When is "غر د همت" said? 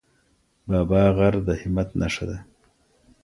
1.15-1.89